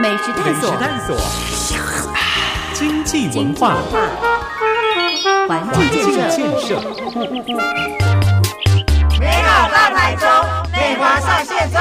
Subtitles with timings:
[0.00, 1.16] 美食探索，探索，
[2.72, 3.78] 经济文化，
[5.48, 6.80] 环境建设，建设，
[9.18, 10.28] 美好大台中，
[10.70, 11.80] 美华上线中。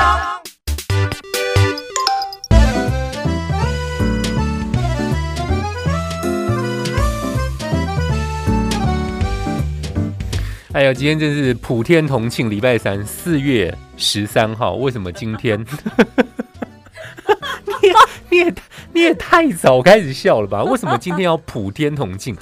[10.74, 14.74] 哎呀，今天真是普天同庆，礼拜三，四月十三号。
[14.74, 15.64] 为什么今天？
[18.38, 18.54] 你也
[18.94, 20.64] 你也太早开始笑了吧？
[20.66, 22.36] 为什么今天要普天同庆，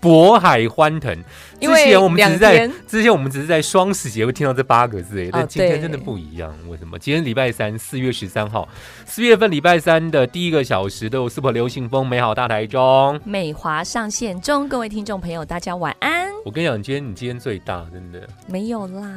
[0.00, 1.14] 渤海欢腾？
[1.60, 6.52] 之前我们只是在之前我们只是在双十节会听到这八个字而已，但今天真的不一样。
[6.68, 6.98] 为什么？
[6.98, 8.66] 今天礼拜三，四月十三号，
[9.04, 13.20] 四月份礼拜三的第一个小时都有 Super 流行风美好大台中。
[13.24, 16.28] 美华上线中，各位听众朋友，大家晚安。
[16.44, 18.26] 我跟你讲，今天你今天最大，真的。
[18.48, 19.08] 没有啦，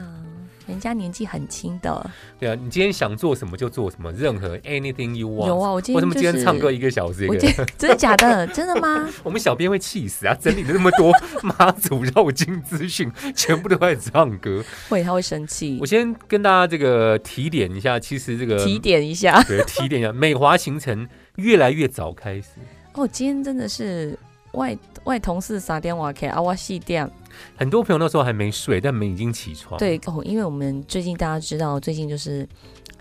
[0.67, 2.09] 人家年纪很轻的。
[2.39, 5.47] 对啊，你今天想做什么就做什么，任何 anything you want。
[5.47, 7.49] 有啊，我今天为什么今天唱歌一个小时一个我今？
[7.51, 8.45] 天真的假的？
[8.53, 9.09] 真的吗？
[9.23, 10.33] 我们小编会气死啊！
[10.33, 11.11] 整理了那么多
[11.43, 14.63] 妈祖绕境资讯，全部都在唱歌。
[14.89, 15.85] 会，他会生气我。
[15.85, 22.47] 先跟大家这个提点一下，其实这个提点一下对提点一下，美华行程越来越早开始，
[22.93, 24.17] 哦，今天真的是
[24.55, 27.09] 外外同事撒电话给啊，我四点。
[27.57, 32.47] 很多朋友那时候还没睡，但们已经起床。，对哦，因为我们最近大家知道，最近就是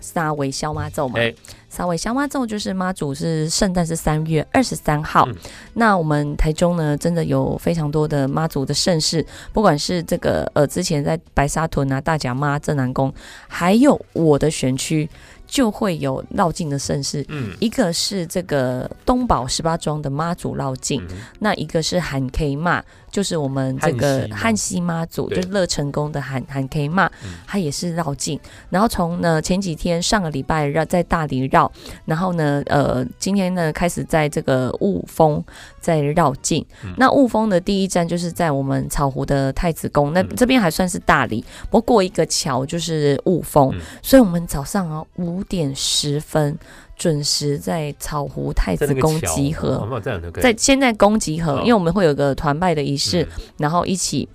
[0.01, 1.17] 沙维消妈咒嘛。
[1.17, 1.33] 哎，
[1.69, 5.35] 沙尾消妈咒就是妈祖是圣诞是三月二十三号，嗯
[5.73, 13.13] 那我们台中呢，真的有非常多的妈祖的盛事，不管是这个呃之前在白沙屯啊、大甲妈、正南宫，
[13.47, 15.09] 还有我的选区
[15.47, 17.25] 就会有绕境的盛事。
[17.29, 21.17] 嗯，一个是这个东宝十八庄的妈祖绕境，嗯。
[21.39, 28.39] 那一个是喊 K 妈，就是我们这个汉汉西妈祖，就是乐成宫的喊喊 K 妈嗯，它也是绕境。
[28.69, 31.71] 然后从呢前几天上个礼拜绕在大理绕，
[32.05, 35.43] 然后呢呃今天呢开始在这个雾峰
[35.79, 36.65] 在绕境。
[36.83, 36.93] 嗯。
[36.97, 40.29] 那雾峰的第一站就是在我们草湖的太子宫，那嗯。
[40.35, 43.79] 这边还算是大理，不过过一个桥就是雾峰，嗯。
[44.01, 46.57] 所以我们早上啊五点十分
[46.95, 50.01] 准时在草湖太子宫集合。
[50.41, 54.27] 在现在宫集合，哦因为我们会有个团拜的仪式，嗯然后一起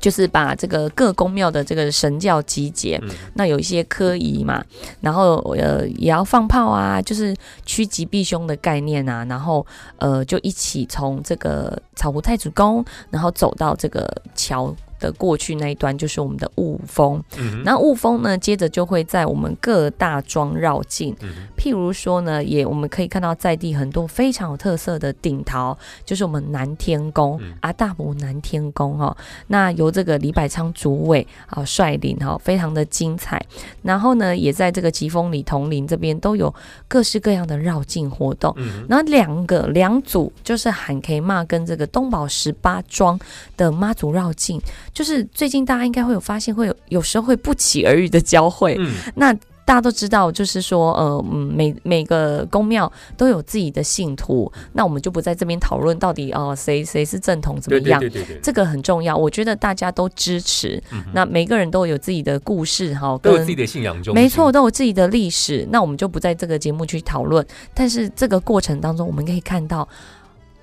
[0.00, 2.98] 就是把这个各宫庙的这个神教集结。
[3.02, 4.64] 嗯那有一些科仪嘛，
[5.00, 7.34] 然后呃也要放炮啊，就是
[7.66, 9.66] 趋吉避凶的概念啊，然后
[9.98, 14.74] 呃就一起从这个草湖太子宫，然后走到这个桥。
[15.04, 27.52] 的过去那一端就是我们的雾峰，嗯那雾峰呢，接着就会在我们各大庄绕境，嗯譬如说呢，也我们可以看到在地很多非常有特色的顶桃，就是我们南天宫、嗯。
[27.60, 29.16] 阿大伯南天宫哦。
[29.48, 33.40] 那由这个李百昌主委啊率领哈、哦，非常的精彩。
[33.82, 36.52] 然后呢，也在这个吉丰里、铜陵这边都有
[36.88, 38.52] 各式各样的绕境活动。
[38.56, 43.18] 嗯然后两个两组就是喊 K 骂跟这个东宝十八庄
[43.56, 44.60] 的妈祖绕境，
[44.94, 48.76] 就是最近大家应该会有发现，会有有时候会不期而遇的交汇。
[48.78, 57.98] 嗯那大家都知道，就是说，呃，嗯，每每个宫庙都有自己的信徒，那我们就不在这边讨论到底哦谁谁是正统怎么样。
[57.98, 60.82] 对对对，这个很重要，我觉得大家都支持。
[60.92, 65.66] 嗯那每个人都有自己的故事哈，跟都有自己的信仰中，没错，都有自己的历史。
[65.70, 69.88] 那我们就不在这个节目去讨论，但是这个过程当中，我们可以看到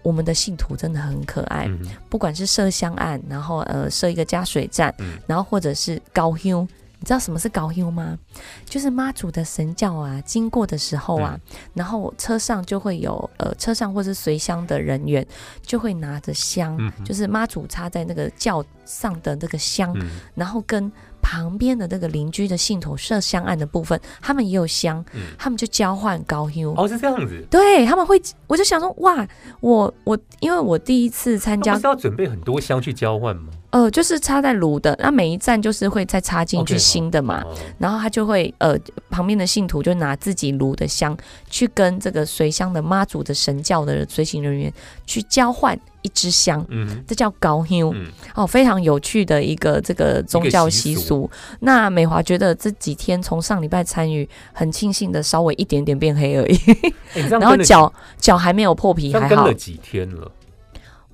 [0.04, 1.80] 我们的信徒真的很可爱，嗯，
[2.10, 6.68] 不管是设香案，然后呃设一个加水站，嗯然后或者是高香。
[7.02, 8.16] 你知道什么是高香吗？
[8.64, 15.26] 就是妈祖的神教啊，经过的时候啊，嗯然后车上就会有呃车上或是随香的人员
[15.64, 20.92] 就会拿着香，嗯就是妈祖插在那个轿上的那个香，嗯然后跟
[21.24, 26.72] 旁边的那个邻居的信徒设香案的部分，他们也有香，嗯他们就交换高香。
[26.78, 29.28] 哦是这样子，对，他们会，我就想说，哇，
[29.60, 33.52] 我我因为我第一次参加是要准备很多香去交换吗？
[33.72, 37.42] 呃，就是插在炉的，那每一站就是会再插进去新的嘛。
[37.44, 38.78] 哦然后他就会呃，
[39.10, 41.18] 旁边的信徒就拿自己炉的香
[41.50, 44.72] 去跟这个随香的妈祖的神教的随行人员
[45.08, 51.30] 去交换一支香，嗯这叫高香、嗯哦，非常有趣的一个这个宗教习俗。
[51.62, 56.60] 那美华觉得这几天从上礼拜参与，很庆幸的稍微一点点变黑而已，
[57.30, 59.54] 然后脚脚还没有破皮，还好跟了。
[59.54, 60.32] 几天了？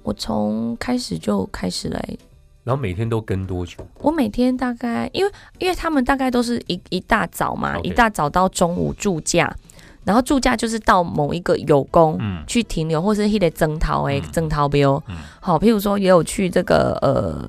[0.03, 2.19] 我从开始就开始了、欸
[2.67, 3.77] 然后每天都跟多久？
[3.99, 9.55] 我每天大概，因为因为他们大概都是一一大早嘛一大早到中午住假，
[10.03, 12.17] 然后住假就是到某一个有功。
[12.19, 12.43] 嗯。
[12.45, 14.31] 去停留，或是迄个征讨诶嗯。
[14.33, 15.15] 征讨标，嗯。
[15.39, 17.47] 好，譬如说也有去这个呃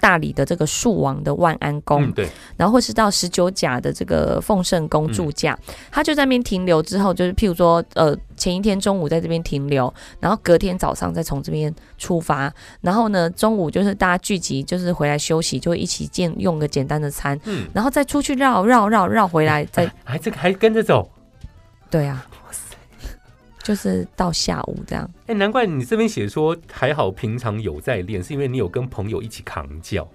[0.00, 12.50] 大理的这个树王的万安宫，嗯，对，然后或是到十九甲的这个奉圣宫住驾，嗯他就在那边停留之后，就是譬如说，呃，前一天中午在这边停留，然后隔天早上再从这边出发，
[12.80, 21.10] 然后呢，中午就是大家聚集，就是回来休息，就一起见用个简单的餐，嗯，然后再出去绕绕绕绕回来，再还这个还跟着走，
[21.90, 22.26] 对啊，
[23.62, 25.10] 就是到下午这样。
[25.26, 30.08] 哎，难怪你这边写说还好平常有在练，是因为你有跟朋友一起扛教，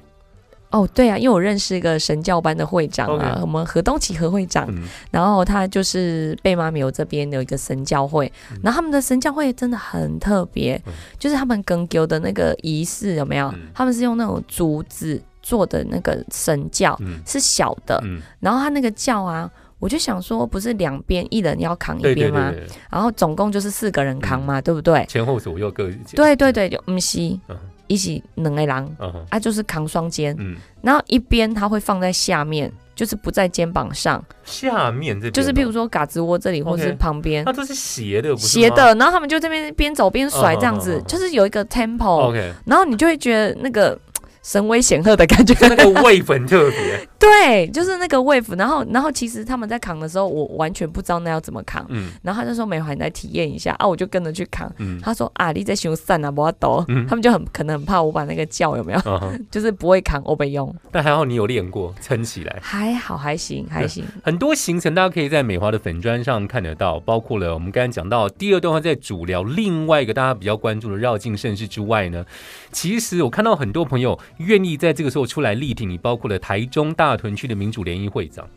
[0.74, 8.32] 哦，对啊，因为我认识一个神教班的会长啊我们河东旗河会长，嗯，然后他就是贝妈苗这边有一个神教会，
[8.64, 10.94] 然后他们的神教会真的很特别，嗯。
[11.20, 13.48] 就是他们更丢的那个仪式有没有？
[13.50, 13.68] 嗯。
[13.74, 17.22] 他们是用那种竹子做的那个神教，嗯。
[17.26, 19.50] 是小的，嗯，然后他那个教啊。
[19.80, 22.50] 我就想说，不是两边一人要扛一边吗？
[22.52, 25.06] 对对，然后总共就是四个人扛嘛，对不对？
[25.10, 27.20] 前后左右各对对，对，就唔是。
[27.50, 29.26] 嗯一起两个人嗯哼。
[29.30, 37.44] 啊，就是扛双肩，嗯，然后一边他会放在下面，就是不在肩膀上，下面这边就是譬如哦，说嘎子窝这里，或是旁边。
[37.46, 43.98] 它都是斜的，斜的，然后他们就这边边走边甩这样子就是有一个 tempo，，OK，然后你就会觉得那个
[44.44, 45.56] 神威显赫的感觉。
[45.62, 54.70] 那个味粉特别， 对，就是那个 wave，然后然后其实他们在扛的时候，我完全不知道那要怎么扛，嗯然后他就说美华你来体验一下啊，我就跟着去扛。
[54.78, 56.84] 嗯，他说啊，你在修散啊，不要抖。
[56.90, 60.74] 嗯他们就很可能很怕我把那个叫有没有，嗯， 就是不会扛，我被用。
[60.92, 62.60] 但还好你有练过，撑起来。
[62.62, 64.04] 还好，还行，还行。
[64.22, 72.26] 很多行程大家可以在美华的粉砖上看得到，包括了我们刚才讲到第二段话在主聊另外一个大家比较关注的绕境盛事之外呢，
[72.72, 78.48] 其实我看到很多朋友愿意在这个时候出来力挺你，包括了台中大屯区的民主联谊会长，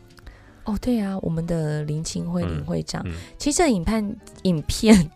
[0.65, 3.13] 哦，对啊，我们的林清辉嗯林会长，嗯。
[3.37, 5.09] 其实这影片影片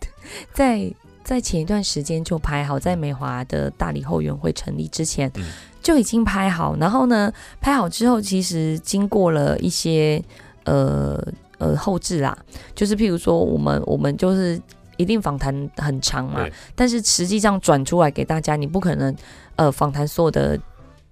[0.52, 0.92] 在
[1.22, 5.44] 在前一段时间就拍好，在美华的大理后援会成立之前、嗯。
[5.82, 10.22] 就已经拍好，然后呢，拍好之后，其实经过了一些
[10.64, 11.20] 呃
[11.58, 12.36] 呃后置啦，
[12.74, 14.60] 就是譬如说我们我们就是。
[14.98, 16.46] 一定访谈很长嘛，
[16.76, 19.12] 但是实际上转出来给大家，你不可能
[19.56, 20.56] 呃访谈所有的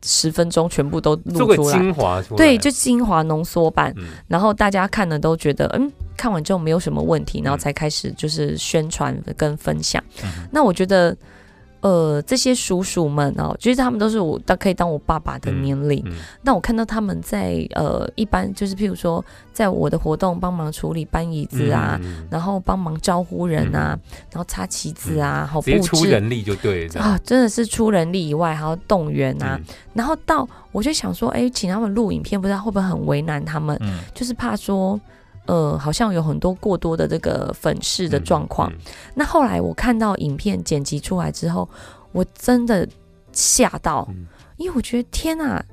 [0.05, 3.93] 十分钟全部都录出来，精华出来，对，就精华浓缩版。
[3.97, 4.05] 嗯。
[4.29, 7.61] 然后大家看了都觉得，嗯，看完之后没有什么问题，然后嗯。
[7.61, 10.03] 才开始就是宣传跟分享。
[10.23, 11.17] 嗯那我觉得，
[11.81, 16.03] 呃，这些叔叔们哦，其实他们都是我都可以当我爸爸的年龄。
[16.07, 16.13] 嗯
[16.43, 23.99] 那我看到他们在呃，一般就是譬如说，在我的活动帮忙处理搬椅子啊，嗯然后帮忙招呼人啊，
[24.31, 25.89] 然后擦旗子啊，好直接布置。
[25.97, 33.77] 出人力就对啊，真的是出人力以外，还要动员啊，嗯然后到我就想说，哎，请他们录影片，不知道会不会很为难他们？
[33.81, 35.01] 嗯就是怕说，
[35.51, 38.73] 呃，好像有很多过多的这个粉饰的状况。
[38.73, 38.79] 嗯。
[39.17, 41.69] 那后来我看到影片剪辑出来之后，
[42.13, 42.89] 我真的
[43.33, 44.27] 吓到，嗯。
[44.59, 45.65] 因为我觉得天哪，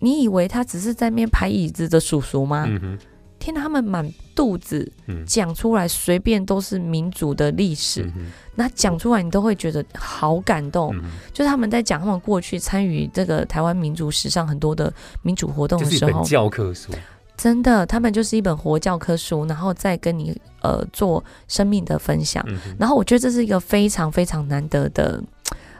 [0.00, 2.64] 你以为他只是在那边排椅子的叔叔吗？
[2.66, 2.98] 嗯
[3.38, 5.24] 天哪，他们满肚子嗯。
[5.26, 10.96] 讲出来，随便都是民族的历史，嗯那讲出来你都会觉得好感动。
[10.96, 11.02] 嗯
[11.32, 16.90] 就是他们在讲他们过去参与这个台湾民族史上很多的民主活动的时候，教科书，
[17.36, 22.44] 真的，他们就是一本活教科书，然后再跟你呃做生命的分享。
[22.46, 25.22] 嗯然后我觉得这是一个非常非常难得的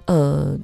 [0.06, 0.58] 呃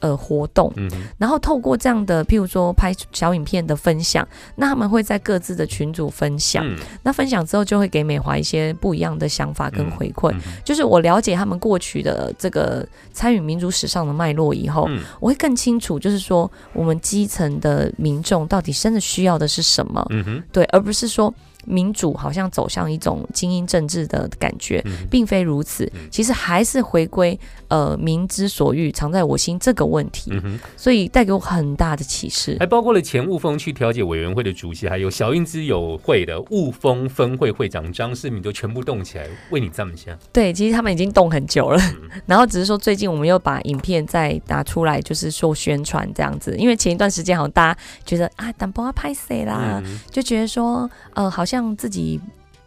[0.00, 0.72] 呃活动。
[0.76, 4.26] 嗯然后透过这样的，譬如说拍小影片的分享，
[4.56, 6.66] 那他们会在各自的群组分享。
[6.66, 10.34] 嗯那分享之后，就会给美华一些不一样的想法跟回馈。
[10.64, 20.06] 就是我了解他们过去的这个参与民主史上的脉络以后，嗯我会更清楚，就是说我们基层的民众到底真的需要的是什么。
[20.10, 21.32] 嗯对，而不是说
[21.66, 26.08] 民主好像走向一种精英政治的感觉，并非如此嗯。
[26.10, 27.38] 其实还是回归
[27.68, 30.32] 呃民之所欲，藏在我心这个问题。
[30.76, 32.66] 所以带给我很大的启示还。
[32.66, 40.16] 包括了前雾峰区调解委员会的主席，还有小英之友会的雾峰分会会长张世敏，都全部动起来为你站一下。
[40.32, 46.54] 对，其实他们已经动很久了，嗯 然后只是说最近我们又把影片再拿出来，就是做宣传这样子。
[46.56, 52.20] 因为前一段时间好像大家觉得啊，胆波要拍谁啦，嗯就觉得说呃，好像自己。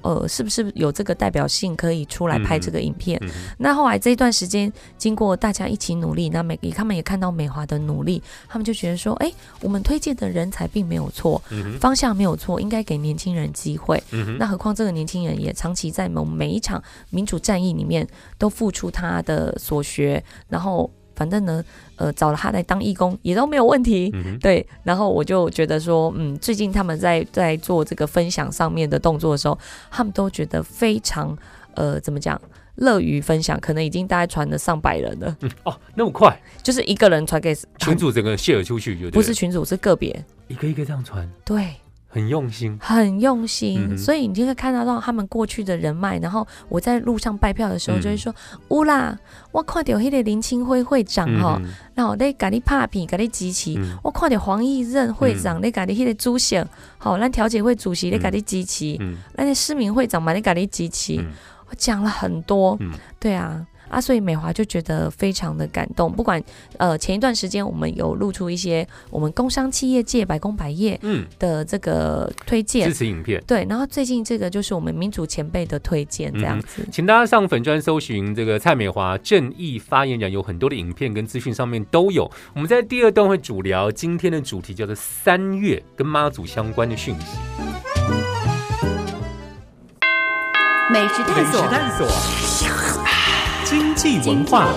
[0.04, 3.18] 呃，是不是有这个代表性可以出来拍这个影片？
[3.24, 14.04] 嗯那后来这一段时间，经过大家一起努力，那美他们也看到美华的努力，他们就觉得说，哎，我们推荐的人才并没有错，嗯方向没有错，应该给年轻人机会。
[14.12, 18.06] 嗯那何况这个年轻人也长期在某每一场民主战役里面
[18.38, 21.64] 都付出他的所学，然后反正呢，
[21.96, 24.10] 呃，找了他来当义工也都没有问题。
[24.14, 29.58] 嗯对，然后我就觉得说，嗯，最近他们在在做这个分享上面的动作的时候，
[29.92, 31.38] 他们都觉得非常
[31.76, 32.40] 呃，怎么讲？
[32.78, 41.68] 乐于分享，可能已经大概传了上百人了，哦，那么快，就是一个人传给群主整个 share 出去就不是群主是个别，一个一个这样传，对。
[42.14, 42.78] 很用心。
[42.80, 46.20] 很用心，嗯所以你就会看得到他们过去的人脉。
[46.20, 48.34] 然后我在路上拜票的时候，嗯就会说
[48.70, 49.18] ：“乌、啦，
[49.52, 53.74] 我看到迄个林清辉会长哈，嗯然后咧甲你拍片，甲你支持。
[53.78, 56.64] 嗯我看到黄义任会长咧甲你迄个主席，
[57.00, 61.16] 好，咱调解会主席咧甲你支持，嗯咱的市民会长嘛咧甲你支持。
[61.18, 61.32] 嗯
[61.70, 63.66] 我讲了很多，嗯对啊。
[63.94, 66.12] 啊，所以美华就觉得非常的感动。
[66.12, 66.42] 不管
[66.78, 73.42] 呃前一段时间我们有露出一些我们工商企业界百工百业嗯，的这个推荐支，持影片。
[73.46, 76.86] 对，然后最近这个就是我们民主前辈的推荐，这样子。
[76.92, 82.30] 请大家上粉专搜寻这个蔡美华正义发言人，有很多的影片跟资讯上面都有。
[82.54, 87.38] 我们在第二段会主聊今天的主题叫做三月跟妈祖相关的讯息。
[90.92, 92.08] 美食探索，探索，
[93.74, 94.68] 经济文化，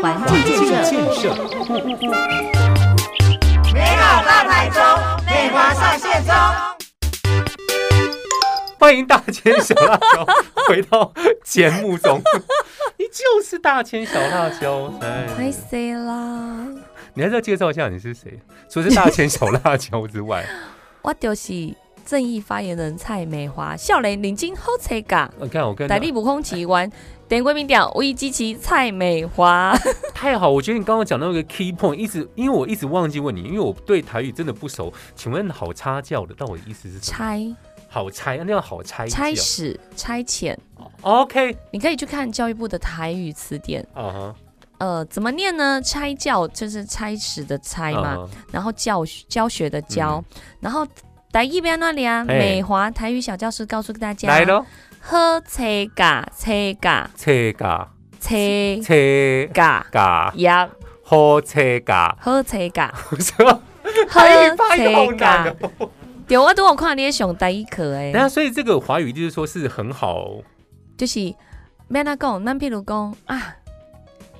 [0.00, 1.34] 环境建设，
[3.74, 4.80] 美好大台中，
[5.26, 6.34] 美华上线中。
[8.78, 10.26] 欢迎大千小辣椒
[10.66, 11.12] 回到
[11.44, 12.22] 节目中，
[12.96, 14.88] 你就是大千小辣椒。
[14.98, 15.06] 拍
[15.38, 16.66] 哎，谁啦？
[17.12, 18.40] 你还是要介绍一下你是谁？
[18.70, 20.42] 除了是大千小辣椒之外，
[21.02, 21.74] 我就是
[22.06, 26.88] 正义发言人蔡美华，笑脸领巾好车噶，我看我跟代理补空奇湾，
[27.28, 29.76] 点归民调危机旗蔡美华。
[30.14, 34.92] 太好，我觉得你刚刚讲到一个 key point，一直因为我一直忘记问你，因为我对台语真的不熟。
[35.14, 37.00] 请问好差教的到底意思是什么？
[37.00, 37.56] 拆。
[37.88, 40.54] 好拆，那要好拆拆教使差遣
[41.00, 43.80] ，OK，你可以去看教育部的台语词典。
[43.94, 44.34] 啊哈，
[44.78, 45.80] 呃，怎么念呢？
[45.80, 50.22] 拆教就是差使的差嘛，然后教学教学的教，
[50.60, 50.86] 然后
[51.32, 54.64] 台语边那里啊，美华台语小教师告诉大家，来喽，
[55.08, 55.62] 喝车
[55.94, 57.88] 嘎车嘎车嘎
[58.20, 58.34] 车
[58.82, 60.68] 车嘎嘎呀，
[61.04, 63.62] 好车嘎，喝车嘎什么？
[64.08, 65.56] 喝台语发音好车难嘎。
[65.78, 65.90] 哦。
[66.26, 70.42] 对，我都有看你的上第一课诶那，所以这个华语就是说是很好，
[70.98, 71.32] 就是
[71.86, 73.54] 免那讲，咱譬如讲啊，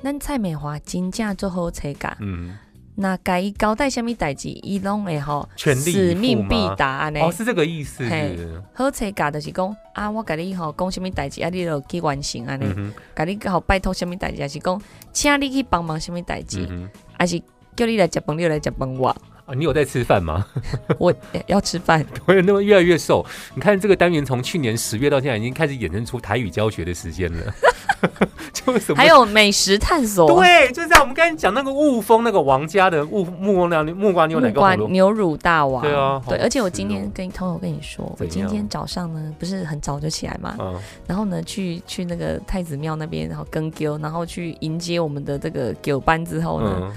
[0.03, 2.59] 咱蔡美华真正做好车嘎，嗯，
[2.99, 7.21] 那甲伊交代虾物代志，伊拢会吼全力使命必达安尼。
[7.21, 8.09] 哦，是这个意思。
[8.09, 12.93] 嘿是好车架就是讲啊，我甲你吼讲虾米代志，啊，你就去完成安尼。
[13.15, 16.89] 甲、你好拜托虾米代志，还是讲请你去帮忙虾米代志，嗯
[17.19, 17.39] 还、是
[17.77, 20.45] 叫你来食饭，你就来食饭我，哼，啊，你有在吃饭吗？
[20.99, 21.15] 我
[21.47, 22.05] 要吃饭。
[22.27, 23.25] 我也那么越来越瘦。
[23.55, 27.55] 你看这个单元从去年十月到现在，已经开始衍生出台语教学的时间了。
[28.53, 34.13] 就什么还有美食探索，对，就在我们刚才讲那个雾峰那个王家的雾木瓜牛木
[34.53, 35.83] 瓜牛乳大王。
[35.83, 40.75] 对啊好对，而且我今天哦跟偷偷跟你说，我今天早上呢不是很早就起来嘛，嗯，
[41.07, 46.93] 然后呢去去那个太子庙那边，然后跟丢，然后去迎接我们的这个九班之后呢，嗯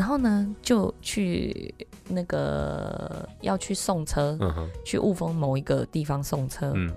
[0.00, 1.74] 然后呢就去
[2.08, 6.90] 那个要去送车，嗯去雾峰某一个地方送车，嗯。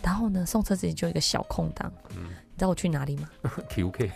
[0.00, 3.28] 然后呢送车之前就有一个小空档，嗯你知道我去哪里吗？
[3.68, 4.10] QK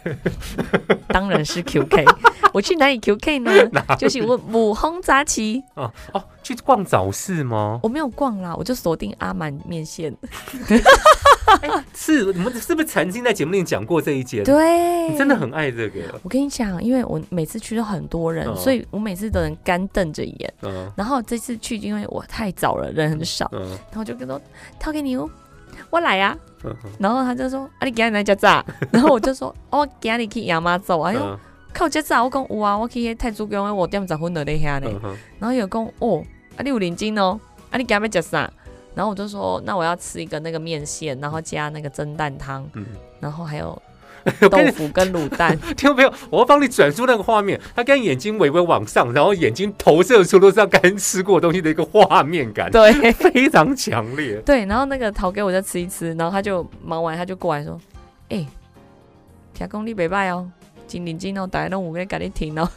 [1.09, 2.05] 当然是 QK，
[2.55, 3.51] 我去哪里 QK 呢？
[3.99, 7.81] 就是我五轰杂旗，哦哦，去逛早市吗？
[7.83, 10.15] 我没有逛啦，我就锁定阿满面线。
[11.95, 14.45] 是，你们是不是曾经在节目里讲过这一节？
[14.45, 15.39] 对，你真的。
[15.39, 20.55] 很爱这个，我跟你讲，因为我每次去都很多人，嗯所以我每次都能干瞪着眼。
[20.63, 24.43] 嗯然后这次去，因为我太早了，人很少，嗯然后就跟他说
[24.81, 25.31] ：“掏给你哦，
[25.91, 31.39] 我来呀、嗯嗯然后他就说：“啊，你今日来吃炸？” 然后我就说：“哦，我今日去亚妈走。”哎呦，嗯
[31.73, 32.25] 靠吃炸！
[32.25, 34.91] 我讲有啊，我去迄太祖宫的五点十分就在遐呢。
[35.39, 36.23] 然后有讲哦，
[36.57, 37.39] 啊你有领巾哦，
[37.71, 38.51] 啊你今日要吃啥？
[38.95, 42.85] 然后我就说：“那我要吃一个那个面线，然后加那个蒸蛋汤，嗯，
[43.21, 43.81] 然后还有
[44.51, 45.59] 豆腐跟卤蛋。
[45.77, 46.13] 听到没有？
[46.31, 54.37] 我要帮你转述那个画面，他跟眼睛微微往上，然后眼睛投射出都是他刚吃过东西的一个画面感，对非常强烈。
[54.47, 57.79] 对，然后那个桃给我再吃一吃，然后他就忙完他就过来说
[58.31, 58.47] ：“哎、
[59.55, 60.49] 听讲你北拜哦，
[60.87, 62.69] 金领金哦，大家都我跟赶紧停哦。”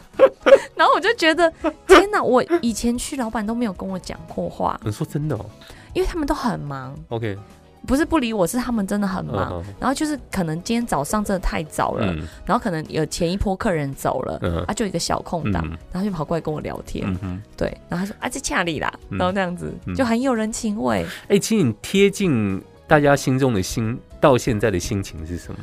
[0.74, 1.52] 然后我就觉得
[1.86, 5.46] 天哪，我以前去老板都没有跟我讲过话，你说真的哦
[5.94, 7.36] 因为他们都很忙，？OK，
[7.86, 9.62] 不是不理我，是他们真的很忙。
[9.66, 12.26] 嗯然后就是可能今天早上真的太早了，嗯。
[12.46, 15.76] 然后可能有前一波客人走了，嗯啊，就有一个小空档，嗯。
[15.90, 17.04] 然后就跑过来跟我聊天。
[17.56, 19.18] 对，然后他说啊，这恰里啦，嗯。
[19.18, 19.94] 然后这样子、嗯。
[19.94, 21.04] 就很有人情味。
[21.28, 25.58] 哎、其实你贴近大家心中的心，到现在的心情是什么？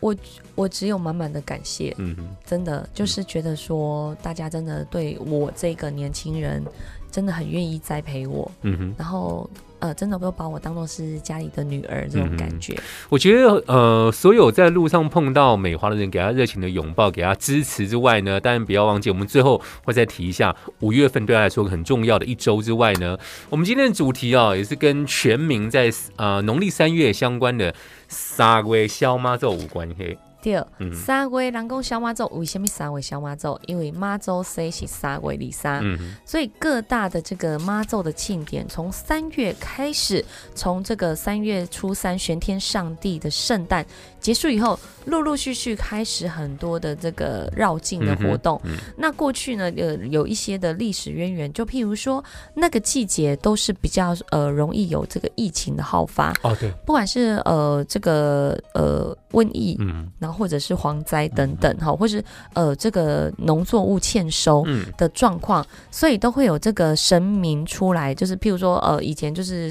[0.00, 0.14] 我
[0.54, 6.64] 我只有满满的感谢，嗯哼，真的就是觉得说，大家真的对我这个年轻人
[7.10, 12.76] 真的很愿意栽培我，嗯哼，然后呃，真的都把我当做是家里的女儿这种感觉。
[13.08, 23.16] 我觉得呃，所有在路上碰到美华的人，给他热情的拥抱，给他支持之外呢，当然不要忘记，我们最后会再提一下，五月份对他来说很重要的一周之外呢，
[23.50, 27.74] 我们今天的主题啊，也是跟全民在呃农历三月相关的
[28.08, 30.18] 三月消妈咒无关系。
[30.40, 33.58] 第二，三月人讲小妈祖，为什么三月小妈祖？
[33.66, 35.82] 因为妈祖生是三月里三，
[36.24, 43.84] 所以各大的这个妈祖的庆典，从三月开始，从这个三月初三玄天上帝的圣诞
[44.20, 48.60] 结束以后，陆陆续续开始很多的这个绕境的活动。
[48.96, 52.22] 那过去呢，呃，有一些的历史渊源，就譬如说
[52.54, 56.32] 那个季节都是比较呃容易有这个疫情的好发。
[56.42, 60.10] 哦，对，不管是呃这个呃瘟疫，嗯。
[60.38, 62.22] 或者是蝗灾等等哈，或是
[62.52, 64.64] 呃这个农作物欠收
[64.96, 69.70] 的状况，所以都会有这个神明出来，就是譬如说呃以前就是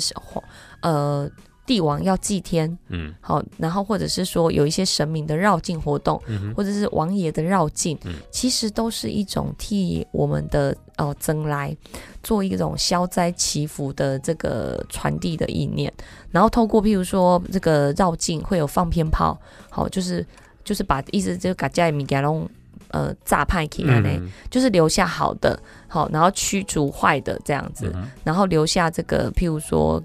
[0.81, 1.29] 呃
[1.67, 7.95] 帝王要祭天，嗯，好，然后或者是说有一些神明的绕境活动，嗯或者是王爷的绕境，
[8.31, 11.75] 其实都是一种替我们的呃增来
[12.23, 15.93] 做一种消灾祈福的这个传递的意念，
[16.31, 20.25] 然后透过譬如说这个绕境会有放鞭炮，好就是。
[20.67, 22.45] 就是把意思就把家里米给弄
[22.89, 24.09] 呃炸派起来呢，
[24.49, 30.01] 就是留下好的，好，然后驱逐坏的这样子，然后留下这个譬如说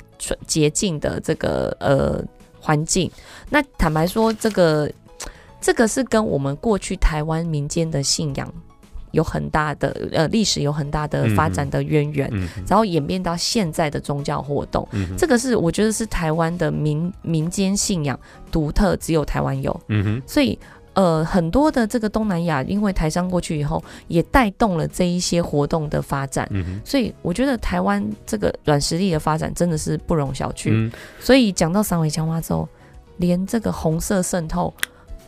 [0.47, 2.23] 洁净的这个呃
[2.61, 3.11] 环境。
[3.51, 4.91] 那坦白说，这个
[5.61, 8.53] 这个是跟我们过去台湾民间的信仰。
[9.13, 12.31] 有很大的呃历史，有很大的发展的渊源，
[12.67, 18.19] 然后演变到现在的宗教活动，这个是我觉得是台湾的民民间信仰
[18.51, 19.79] 独特，只有台湾有。
[19.89, 20.59] 嗯哼，所以
[20.95, 26.47] 呃很多的这个东南亚，因为台商过去以后，也带动了这一些活动的发展。
[26.51, 30.91] 嗯，所以我觉得台湾这个软实力的发展真的是不容小觑。
[31.21, 32.69] 所以讲到三尾强化之后，
[33.17, 34.73] 连这个红色渗透。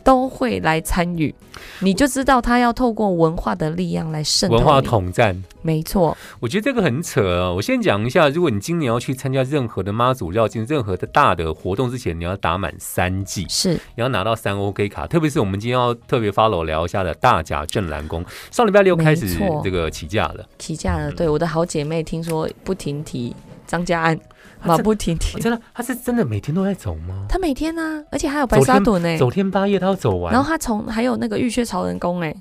[0.05, 1.33] 都会来参与，
[1.79, 5.43] 你就知道他要透过文化的力量来渗透文化统战。
[5.63, 7.51] 没错，我觉得这个很扯啊！
[7.51, 15.07] 我先讲一下，如果你今年要去参加任何的妈祖绕境、任何的大的活动之前，你要打满三季，是你要拿到三 OK 卡。
[15.07, 21.11] 特别是我们今天要特别 follow 聊一下的大甲镇澜宫，上礼拜六开始这个起价了，起价了。
[21.13, 24.19] 对，我的好姐妹听说不停提张家安。
[24.65, 27.25] 马不停蹄，真的，他是真的每天都在走吗？
[27.29, 30.33] 他每天呢，而且还有白沙屯呢，走天八夜他要走完。
[30.33, 32.35] 然后他从还有那个玉靴曹人宫哎，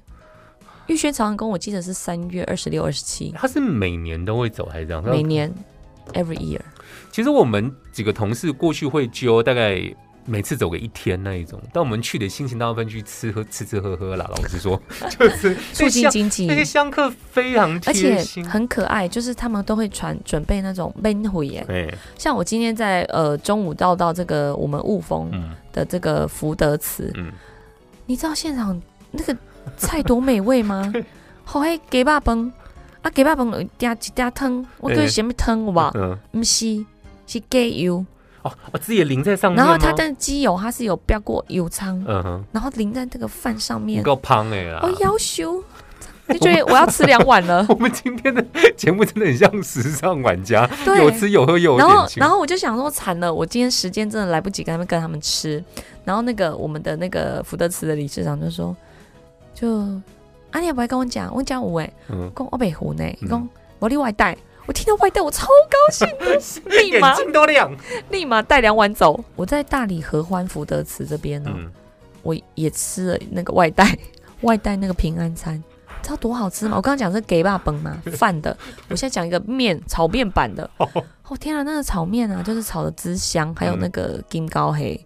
[0.87, 3.33] 玉靴曹人宫我记得是三月二十六、二十七。
[3.37, 5.03] 他是每年都会走还是这样？
[5.05, 5.53] 每年
[6.13, 6.61] ，every year。
[7.11, 9.95] 其实我们几个同事过去会揪大概。
[10.27, 14.27] 每次走个一天那一种，但我们去的心情大部分去吃喝吃吃喝喝啦。
[14.31, 14.81] 老实说，
[15.19, 16.47] 就是促进经济。
[16.47, 21.63] 那些香客非常而且很可爱，就是他们都会传准备那种冰壶耶。
[21.67, 25.31] 对，像我今天在呃中午到到这个我们雾峰
[25.73, 27.31] 的这个福德祠，嗯，
[28.07, 29.37] 你知道现场那个
[29.77, 30.93] 菜多美味吗？
[31.45, 32.51] 好嘿，给爸崩
[33.03, 35.91] 啊，给爸崩加一加汤，我叫什么汤哇？
[35.95, 36.83] 嗯，不是
[37.27, 38.05] 是给油。
[38.45, 39.57] 哦，我自己淋在上面。
[39.57, 44.03] 然后它的机油它是有标过油仓，嗯哼，然后淋在这个饭上面。
[44.03, 44.81] 够胖哎啦！
[44.83, 45.65] 我要求，
[46.27, 47.65] 你觉得我要吃两碗了？
[47.71, 48.45] 我们今天的
[48.77, 51.79] 节目真的很像时尚玩家，有吃有喝有。
[51.79, 55.63] 然后，然后我就想说，惨了，我今天时间真的来不及跟他们跟他们吃。
[56.05, 58.77] 然后那个我们的那个福德祠的理事长就说
[59.55, 59.79] ：“就
[60.51, 61.91] 啊，你也不会跟我讲，我讲我哎，
[62.37, 66.09] 讲我北湖呢，讲我另外带。”我听到外带，我超高兴，
[66.71, 67.71] 立马眼睛都亮，
[68.11, 69.23] 立马带两碗走。
[69.37, 71.51] 我在大理合欢福德祠这边呢，
[72.23, 73.97] 我也吃了那个外带，
[74.43, 75.63] 外带那个平安餐，
[76.03, 76.77] 知道多好吃吗？
[76.77, 78.57] 我刚刚讲是给爸崩嘛饭的，
[78.89, 80.69] 我现在讲一个面炒面版的。
[80.79, 84.99] 哦天啊，那个炒面啊，就是炒的汁香，还有那个金高黑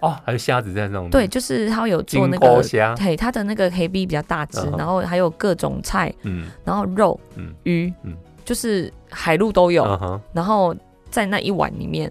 [0.00, 1.08] 哦，还有虾子在那种。
[1.08, 8.14] 对，就是他有做那个虾，嘿，他的那个黑 B 比较大只，然后还有各种菜，嗯，然后肉，嗯，鱼，嗯。
[8.46, 9.84] 就是海陆都有，
[10.32, 10.74] 然后
[11.10, 12.10] 在那一碗里面，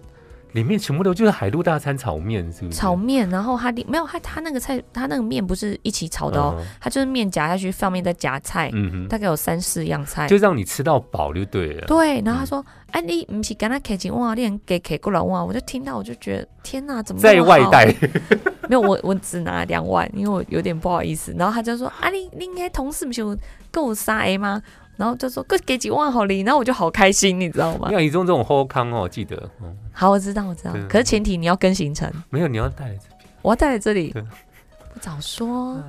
[0.52, 2.76] 里面全部都就是海陆大餐炒面，是不是？
[2.78, 11.86] 炒面，然后它没有它它那个菜，它那个面不是一起炒的哦，它就是面夹下去，上面再夹菜，嗯哼，大概有三四样菜，就让你吃到饱就对了。
[11.86, 17.86] 对，然后他说：“哎，你不是跟他开钱哇，你给给过来哇？”我就听到，我就觉得天哪，怎么在外带？
[18.68, 21.34] 没有，我我只拿两碗，因为我有点不好意思。
[21.38, 23.34] 然后他就说：“啊，你你应该同事不就
[23.70, 24.60] 够杀 A 吗？”
[24.96, 27.90] 然后就说给给几万好哩，然后我就好开心，你知道吗？
[27.92, 29.50] 要一种这种后康哦，记得。
[29.92, 30.72] 好，我知道，我知道。
[30.88, 32.10] 可是前提你要跟行程。
[32.30, 33.28] 没有，你要带来这边。
[33.42, 34.12] 我要带来这里。
[34.92, 35.82] 不早说。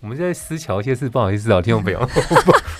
[0.00, 2.08] 我们在私桥一些事，不好意思啊，听众朋友。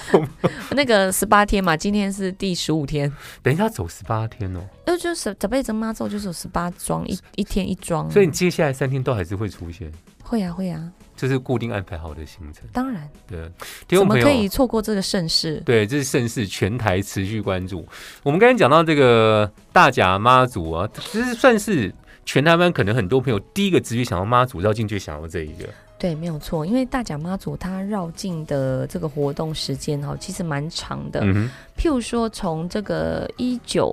[0.73, 9.93] 那个十八天嘛，今天是第十五天，等一下走十八天哦，那，就是长辈真妈咒就是有十八桩，一一天一桩，所以你接下来三天都还是会出现，
[10.23, 12.63] 会啊会啊，这是固定安排好的行程。
[12.73, 13.51] 当然，对，
[13.89, 15.61] 怎么可以，错过这个盛世？
[15.67, 17.85] 对，这是盛世，全台持续关注。
[18.23, 21.93] 我们刚才讲到这个大甲妈祖啊，其实算是
[22.25, 25.69] 全台湾可能很多朋友第一个直觉想到妈祖绕进去想到这一个。
[25.99, 31.19] 对，没有错，因为大甲妈祖它绕境的这个活动时间哈，其实蛮长的。
[31.25, 33.93] 嗯哼，譬如说，从这个一九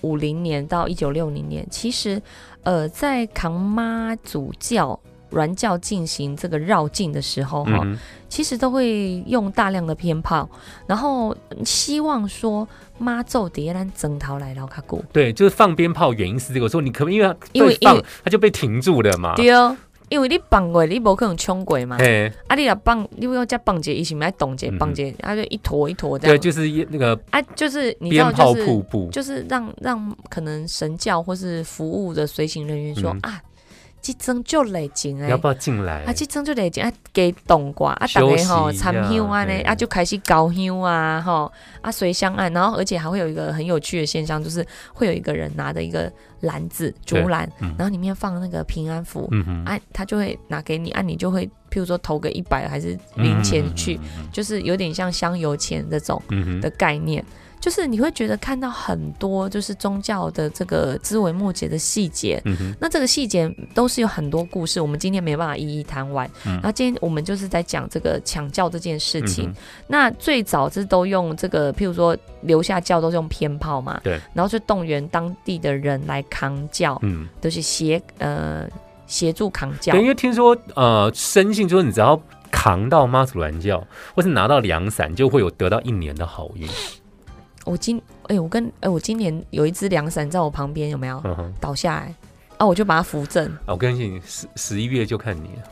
[0.00, 2.22] 五零年到一九六零年，其实
[2.62, 4.98] 呃，在扛妈祖教。
[5.30, 10.48] 銮教进行这个绕境的时候，哈、嗯，其实都会用大量的鞭炮，
[10.86, 12.66] 然后希望说
[12.98, 16.64] 妈咒底下咱整逃来捞卡过对，就是放鞭炮，原因是这个。
[16.64, 19.34] 我说你可不可以因为它因为对放因为它就被停住了嘛？
[19.34, 19.76] 对哦，
[20.08, 21.96] 因为你放过，你无可能冲过嘛。
[21.98, 29.08] 哎，啊，你若放，你要再放一个，伊是毋爱动一个，放一个，啊，就一坨一坨这对，就是一那个啊，就是你知道，鞭炮就是瀑布。
[29.10, 33.42] 就是让让可能神教或是服务的随行人员说、嗯啊，
[34.00, 35.36] 这真就累劲哎要。
[35.36, 36.04] 不要进来？
[36.04, 53.98] 啊，这真就累劲啊，给动挂啊，大家吼参香啊呢，啊就开始搞香啊，吼啊随香案，然后而且还会有一个很有趣的现象，就是会有一个人拿着一个篮子竹篮，然后里面放那个平安符，嗯哼，啊，他就会拿给你，啊，你就会譬如说投个一百还是零钱去，
[54.32, 56.22] 就是有点像香油钱这种，
[56.60, 57.24] 的概念。
[57.60, 66.28] 就是你会觉得看到很多就是宗教的这个枝微末节的细节，嗯哼，那这个细节都是有很多故事，我们今天没办法一一谈完。
[66.44, 69.48] 嗯然后今天我们就是在讲这个抢教这件事情。
[69.50, 69.54] 嗯
[69.88, 78.68] 那最早是都用这个，譬如说留下教都是用鞭炮嘛，对，然后就动员当地的人来扛教，嗯，都、是协呃
[79.06, 80.00] 协助扛教对，。
[80.00, 86.68] 因为听说呃，深信说你只要扛到妈祖銮教，或是拿到凉伞，就会有得到一年的好运。
[87.66, 92.14] 我今哎、我跟哎、我今年有一只凉伞在我旁边，有没有、嗯，倒下来？
[92.58, 95.62] 啊，我就把它扶正，啊我跟你十十一月就看你了，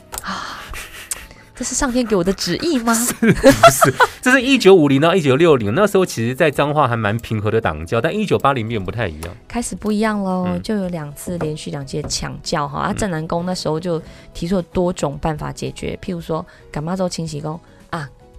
[1.54, 2.92] 这是上天给我的旨意吗？
[3.20, 3.26] 不
[3.70, 9.36] 是，这是一九五零到一九六零那时候，其实在彰化还蛮平和的党教，但一九八零变不太一样。
[9.46, 12.80] 开始不一样喽，嗯就有两次连续两届抢教哈。
[12.80, 14.02] 啊，嗯正南宫那时候就
[14.34, 17.60] 提出了多种办法解决，譬如说干妈周清洗宫啊，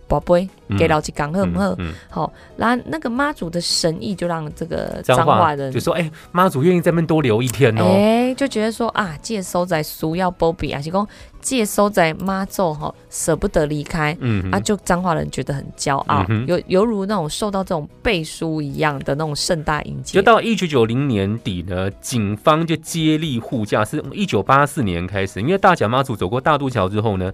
[0.07, 1.75] 宝贝嗯给老几港喝不喝？
[1.79, 7.83] 嗯，好，然后那个妈祖的神意就让这个彰化人就说，哎，妈祖愿意在那边多留一天哦。
[7.83, 11.07] 哎、就觉得说啊，借收在苏要波比啊，是讲
[11.41, 14.15] 借收在妈祖哈舍不得离开。
[14.19, 20.21] 嗯，啊，就彰化人觉得很骄傲，嗯有犹如那种受到这种背书一样的那种盛大迎接就。
[20.21, 25.39] 到一九九零年底呢，警方就接力护驾，是一九八四年开始。
[25.39, 27.31] 因为大甲妈祖走过大渡桥之后呢，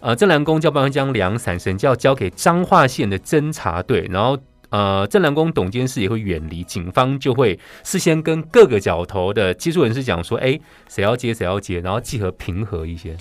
[0.00, 4.38] 呃，正南宫教办会将两伞神教交给彰化县的侦查队，然后。
[4.70, 13.16] 呃，正南宫董监事也会远离，警方就会事先跟各个角头的技术人士讲说，哎，谁要接谁要接，然后集合平和一些。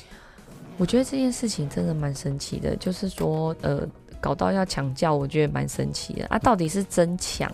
[0.77, 3.87] 我觉得这件事情真的蛮神奇的，就是说，呃，
[4.19, 6.39] 搞到要抢教，我觉得蛮神奇的啊。
[6.39, 7.49] 到底是真抢，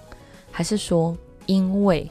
[0.49, 2.10] 还是说因为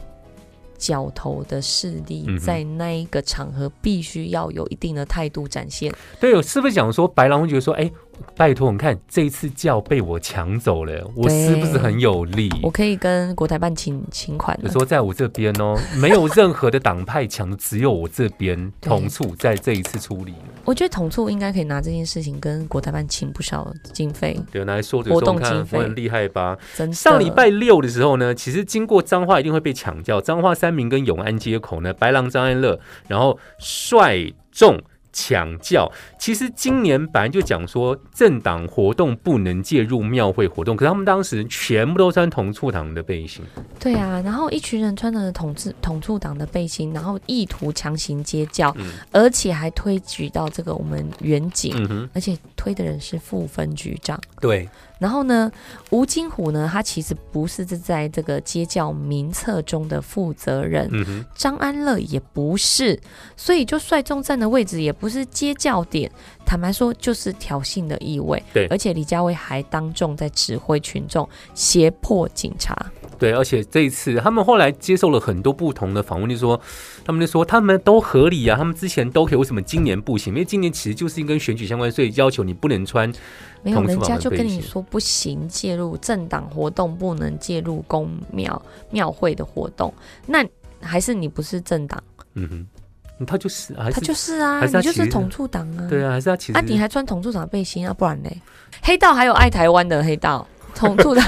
[0.81, 5.95] 角头的势力在那一个场合必须要有一定的态度展现？
[6.19, 7.89] 对，我是不是讲说白狼会觉得说，哎，
[8.37, 12.51] 拜托，你看这一次叫被我抢走了，我是不是很有利？
[12.63, 14.69] 我可以跟国台办请请款了。
[14.69, 20.35] 就说在我这边哦，没有任何的党派抢，只有我这边对统促在这一次处理。
[20.65, 26.57] 我觉得统促应该可以拿这件事情跟国台办请不少经费，对，拿来说着活说，你看动经费我很厉害吧？
[26.77, 26.93] 真。
[26.93, 32.79] 上礼拜六的时候呢，其实经过彰化一定会被抢掉，彰化三明跟永安街口呢，白狼张安乐，
[33.09, 34.81] 然后率众。
[35.13, 43.45] 抢教，其实今年本来就讲说政党活动不能介入庙会活动，可是他们当时全部都穿同促党的背心，
[43.79, 48.93] 对啊，然后一群人穿着统治统促党的背心，然后意图强行接教，嗯。
[49.13, 54.21] 而且还推举到这个我们远景，嗯，而且推的人是副分局长。
[54.41, 54.69] 对，
[55.01, 55.51] 然后呢，
[55.91, 63.01] 吴金虎呢，他其实不是在这个街教名册中的负责人，嗯，张安乐也不是，
[63.35, 66.09] 所以就率众站的位置也不是街教点，
[66.45, 68.41] 坦白说就是挑衅的意味。
[68.53, 72.77] 对而且李佳薇还当众在指挥群众胁迫警察。
[73.19, 76.59] 对，而且这一次他们后来接受了很多不同的访问，就是说
[77.11, 80.33] 他们就说他们都合理啊，他们之前都可以，为什么今年不行？
[80.33, 83.13] 因为今年其实就是跟选举相关，所以要求你不能穿。
[83.63, 89.93] 没有，人家就跟你说不行，介入政党活动不能介入公庙庙会的活动，
[90.25, 90.47] 那
[90.81, 92.03] 还是你不是政党？
[92.35, 92.67] 嗯
[93.19, 95.87] 哼，他就是还是他就是啊，是你就是统促党啊。
[95.91, 98.41] 对啊，还是他其实啊，你还穿统促党背心啊，不然嘞？
[98.83, 101.27] 黑道还有爱台湾的黑道，统促党，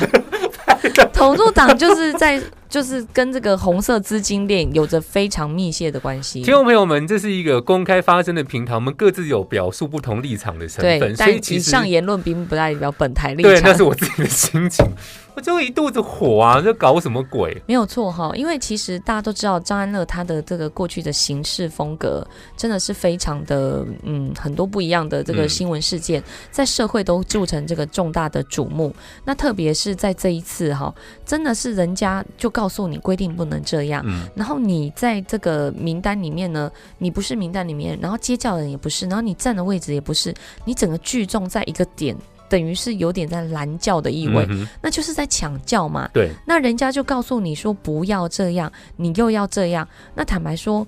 [1.12, 2.40] 统促党就是在
[2.72, 6.42] 就是跟这个红色资金链有着非常密切的关系。
[6.42, 13.82] 听众朋友们，这是一个公开发声的平台，我们各自有表述不同立场的成分，，所但以其实以上言论并不代表本台立场对，那是。
[13.82, 14.86] 我自己的心情。
[15.34, 17.56] 我就一肚子火啊，这搞什么鬼？
[17.66, 28.94] 没有错哈，因为其实大家都知道张安乐他的这个过去的行事风格真的是非常的嗯很多不一样的这个嗯新闻事件，在社会都铸成这个重大的瞩目。
[29.24, 34.02] 那特别是在这一次哈，真的是人家就告诉你规定不能这样。
[34.06, 42.16] 嗯，然后你在这个名单里面呢，你不是名单里面，然后接教人也不是，然后你站的位置也不是，你整个聚众在一个点，
[42.48, 46.08] 等于是有点在拦教的意味，嗯那就是在抢教嘛。
[46.12, 49.86] 对，那人家就告诉你说不要这样，你又要这样。
[50.14, 50.86] 那坦白说，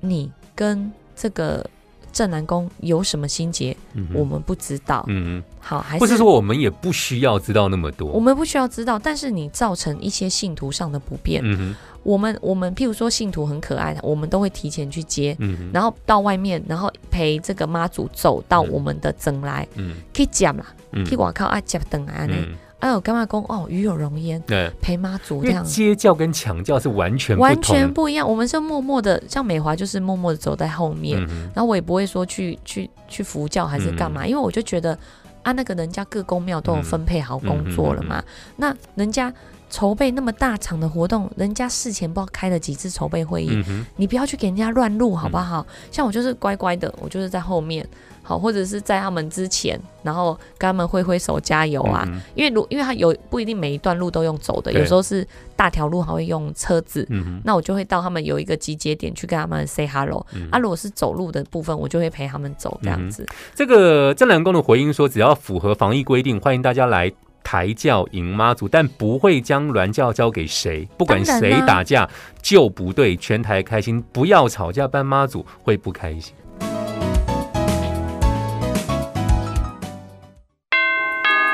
[0.00, 1.68] 你跟这个
[2.12, 5.04] 正南宫有什么心结，嗯我们不知道。
[5.08, 8.10] 嗯好，还是，或是说我们也不需要知道那么多。
[8.10, 11.42] 我们不需要知道，但是你造成一些信徒上的不便。
[11.44, 19.96] 嗯哼，我们我们譬如说信徒很可爱的，我们都会提前去接，嗯，然后到外面，然后陪这个妈祖走到我们的整来，嗯。
[20.14, 21.04] 去接啦，嗯。
[21.04, 22.34] 去外靠啊接等来呢。
[22.80, 25.64] 嗯，哎呦，干嘛公哦，与有容焉，对，陪妈祖这样。
[25.64, 28.28] 接教跟抢教是完全完全不一样。
[28.28, 34.98] 我们是默默的，像美华就是默默的走在后面，嗯，然后我也不会说去去去扶教还是干嘛，因为我就觉得
[35.42, 38.22] 啊，那个人家各宫庙都有分配好工作了嘛，
[38.56, 39.32] 那人家。
[39.72, 45.64] 筹备那么大场的活动，人家事前不知道开了几次筹备会议，嗯，你不要去给人家乱录好不好？
[45.92, 47.88] 像我就是乖乖的，我就是在后面，
[48.30, 52.04] 好，或者是在他们之前，然后跟他们挥挥手加油啊。
[52.06, 60.58] 嗯因为如因为他有不一定每一段路都用走的，有时候是大条路还会用车子，嗯哼，那我就会到他们有一个集结点去跟他们 say hello、嗯啊。
[60.60, 63.26] 如果是走路的部分，我就会陪他们走这样子。
[63.52, 67.12] 这个正南宫的回应说，只要符合防疫规定，欢迎大家来
[67.42, 72.08] 抬轿迎妈祖，但不会将銮教交给谁，不管谁打架
[72.40, 76.32] 就不对，全台开心，不要吵架，办妈祖会不开心。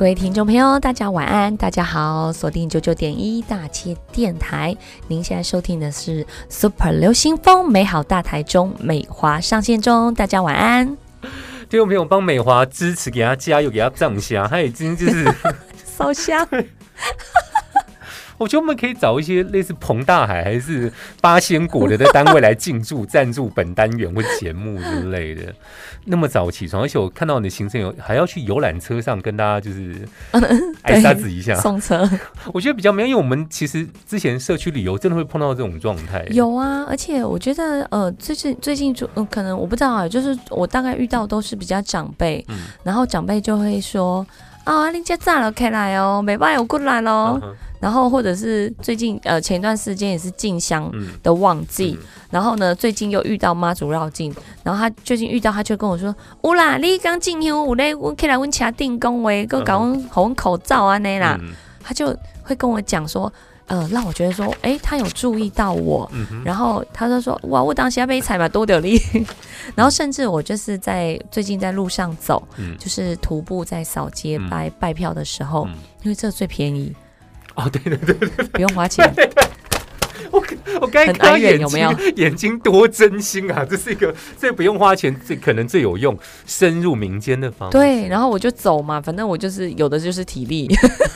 [0.00, 4.74] 各位听众朋友，大家晚安，大家好，锁定九九点一大切电台，
[5.08, 10.86] 您现在收听的是 Super 流行风美好大台中美华上线中，大家晚安。
[11.68, 15.30] 听众朋友帮美华支持，给他加油，给他赞一下，他已经就是。
[15.84, 16.48] 烧香，
[18.40, 25.54] 我觉得我们可以找一些类似彭大海还是八仙果的的单位来进驻赞助本单元或节目之类的。
[26.06, 29.94] 那么早起床，而且我看到你的行程有还要去游览车上跟大家就是
[30.84, 32.08] 挨沙子一下，送车
[32.54, 36.26] 我觉得比较没有，因为我们其实之前社区旅游真的会碰到这种状态。
[36.30, 44.26] 有啊，而且我觉得呃，最近最近就、呃、可能我不知道啊，就是我大概遇到都是比较长辈，嗯然后长辈就会说。
[44.70, 47.40] 啊，你家炸了开来哦，没办法，我过来喽。
[47.80, 52.06] 然后或者是最近呃前一段时间也是进香嗯，的旺季，嗯。
[52.30, 61.48] 然后呢最近又遇到妈祖绕境，然后他最近遇到他就跟我说，乌啦，你刚进香有咧，我起来阮车定讲话，个搞阮好阮口罩啊那啦，嗯
[61.82, 63.32] 他就会跟我讲说，
[63.70, 69.00] 呃，让我觉得说，诶，他有注意到我，嗯然后他就说：“哇，我当时要被踩嘛多得力。
[69.76, 76.92] ”然后甚至我就是在最近在路上走，嗯就是徒步在扫街嗯拜、拜票的时候，嗯因为这最便宜，
[77.54, 79.08] 哦，对对对，不用花钱。
[80.80, 83.64] 我刚才很看到安远眼睛有没有眼睛多真心啊！
[83.68, 87.78] 这是一个最不用花钱，最可能最有用，深入民间的方法。
[87.78, 90.68] 对，然后我就走嘛，反正我就是有的就是体力，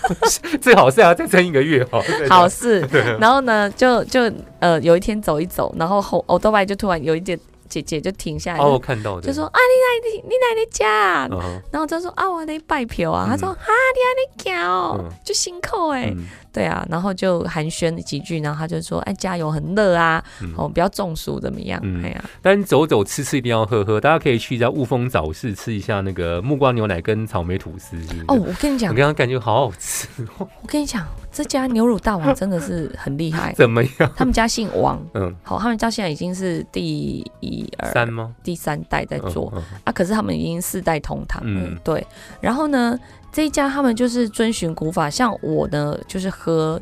[0.60, 2.00] 最好是要再撑一个月哈。
[2.28, 2.86] 好事。
[3.20, 7.38] 然后呢，就就呃有一天走一走，然后后欧多拜就突然有一点
[7.68, 11.26] 姐姐就停下来，哦，我看到的，就说啊你来你你来你家
[11.72, 27.96] 然后就说啊我在拜票啊，嗯他说啊你来你家哦嗯，就辛苦哎、嗯对啊，然后就寒暄几句，然后他就说：“哎，加油，很热啊，嗯哦，不要中暑怎么样？”嗯哎呀，但走走吃吃一定要喝喝，大家可以去一下雾峰早市吃一下那个木瓜牛奶跟草莓吐司。
[28.28, 30.06] 哦，，我跟你讲我，刚刚感觉好好吃，
[30.38, 34.12] 我跟你讲，这家牛乳大王真的是很厉害， 怎么样？
[34.14, 38.32] 他们家姓王，嗯，好，他们家现在已经是第一二三吗？
[38.44, 42.06] 第三代在做、嗯，啊，可是他们已经四代同堂了，嗯对。
[42.40, 42.98] 然后呢，
[43.34, 46.80] 这一家他们就是遵循古法，像我呢就是喝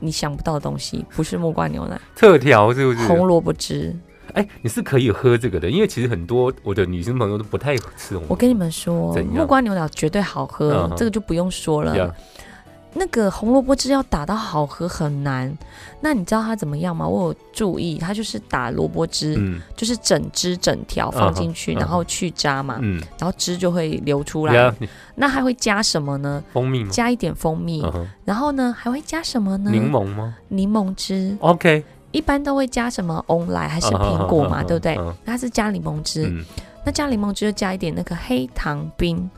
[0.00, 3.06] 你想不到的东西，不是木瓜牛奶，特调是不是？
[3.06, 3.96] 红萝卜汁。
[4.32, 8.24] 哎，你是可以喝这个的，因为其实很多我的女生朋友都不太吃红。
[8.28, 11.96] 我跟你们说，木瓜牛奶绝对好喝这个就不用说了。
[11.96, 12.12] 呀
[12.94, 15.56] 那个红萝卜汁要打到好喝很难。
[16.00, 17.06] 那你知道它怎么样吗？
[17.06, 24.74] 我有注意，它就是打萝卜汁，嗯就是整汁整条放进去，然后去渣嘛，嗯，然后汁就会流出来。
[25.14, 26.42] 那还会加什么呢？
[26.52, 26.90] 蜂蜜吗？
[26.90, 27.84] 加一点蜂蜜，
[28.24, 29.70] 然后呢还会加什么呢？
[29.70, 34.98] 柠檬吗柠檬汁，？OK，一般都会加什么欧莱还是苹果嘛，对不对？
[35.24, 36.44] 它是加柠檬汁，嗯，
[36.84, 39.30] 那加柠檬汁就加一点那个黑糖冰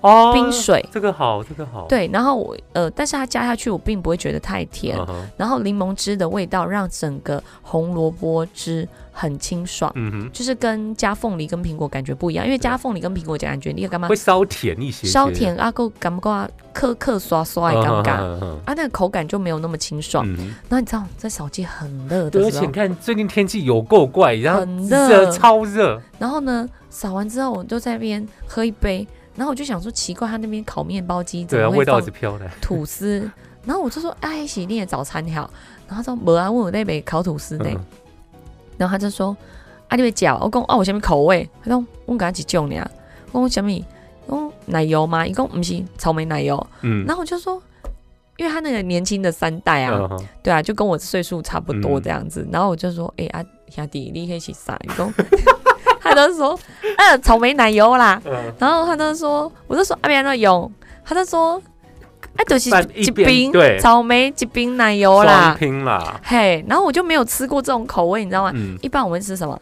[0.00, 0.84] 哦冰水。
[0.92, 1.86] 这个好，这个好。
[1.88, 4.98] 对，然后我呃，但是它加下去，我并不会觉得太甜。
[5.36, 14.08] 然后柠檬汁的味道让整个红萝卜汁很清爽，嗯哼，就是跟加凤梨跟苹果感觉不一样，因为加凤梨跟苹果感觉你干嘛？
[14.08, 18.18] 会稍甜一些，稍甜啊，够感不够啊，克克刷刷的尴尬。
[18.20, 20.26] 嗯啊，那个口感就没有那么清爽。
[20.26, 25.30] 然后你知道，在扫街很热，的而且你，看最近天气有够怪，然后很热。
[25.32, 29.06] 超热，然后呢，扫完之后我就在那边喝一杯，
[29.40, 32.46] 然后我就想说奇怪，他那边烤面包机怎对啊，味道么会放是飘来。
[32.60, 33.26] 吐司？
[33.64, 35.50] 然后我就说，哎，洗你的早餐好。
[35.88, 37.70] 然后他说，没啊，问我那杯烤吐司呢。
[37.72, 37.80] 嗯
[38.76, 39.34] 然后他就说，
[39.88, 40.38] 啊，你会嚼？
[40.42, 41.48] 我讲，哦，我什么口味？
[41.62, 42.86] 他讲，我给他几种呢？
[43.32, 43.84] 我讲什么？
[44.26, 45.26] 我讲奶油吗？
[45.26, 46.66] 一共不是草莓奶油。
[46.82, 47.62] 嗯，然后我就说，
[48.36, 50.08] 因为他那个年轻的三代啊，
[50.42, 52.46] 对啊，就跟我岁数差不多嗯这样子。
[52.52, 54.78] 然后我就说，哎、啊，兄弟，你可以去啥？
[54.84, 55.12] 你讲，
[56.02, 56.58] 他就说，
[56.96, 58.20] 呃，草莓奶油啦。
[58.26, 58.52] 嗯。
[58.58, 60.70] 然后他就说，我就说啊，别那有，
[61.04, 61.60] 他就说，
[62.36, 63.78] 哎、就是拌一冰对。
[63.78, 68.52] 草莓一冰奶油双啦，拼啦，嘿，然后我就没有吃过这种口味，你知道吗？
[68.54, 69.60] 嗯，一般我们吃什么？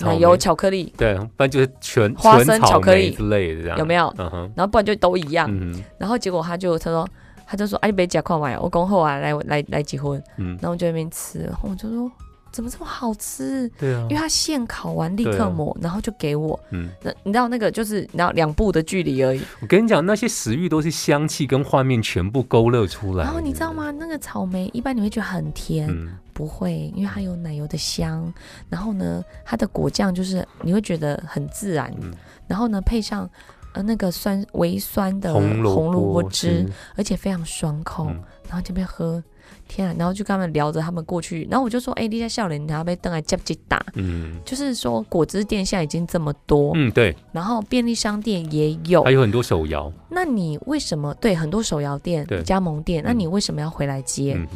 [0.00, 0.92] 奶油巧克力。
[0.96, 3.12] 对，不然就是全花生巧克力。
[3.12, 4.12] 之类的这样，有没有？
[4.54, 5.48] 然后不然就都一样。
[5.48, 7.08] 嗯然后结果他就他说
[7.46, 10.20] 他就说哎，别夹快买，我恭候啊，来来来结婚。
[10.36, 10.58] 嗯。
[10.60, 12.10] 然，后我就在那边吃，然后我就说
[12.54, 13.68] 怎么这么好吃？
[13.76, 16.58] 对啊因为，他现烤完立刻抹，然后就给我。
[16.70, 19.42] 嗯，那你知道那个就是你知道两步的距离而已。
[19.60, 23.24] 我跟你讲，那些食欲都是香气跟画面全部勾勒出来。
[23.24, 23.90] 然后你知道吗？
[23.90, 28.32] 那个草莓一般你会觉得很甜，嗯，不会，因为它有奶油的香。
[28.70, 31.92] 然后呢，它的果酱就是你会觉得很自然。
[32.00, 32.12] 嗯
[32.46, 33.28] 然后呢，配上
[33.72, 36.64] 呃那个酸微酸的红萝卜卜汁，，
[36.94, 38.06] 而且非常爽口。
[38.10, 39.20] 嗯然后这边喝，
[39.68, 39.94] 天啊！
[39.98, 54.34] 然后就跟他们聊着他们过去，然后我就说：“哎、你在笑脸，然后被邓来接接打。”嗯就是说，果汁店现在已经这么多，嗯，对，然后便利商店也有还，有很多手摇，那你为什么对很多手摇店、加盟店，那嗯你为什么要回来接？
[54.36, 54.46] 嗯